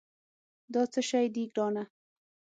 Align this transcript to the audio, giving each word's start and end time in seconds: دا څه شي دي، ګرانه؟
دا 0.73 0.83
څه 0.93 1.01
شي 1.09 1.25
دي، 1.33 1.43
ګرانه؟ 1.55 1.83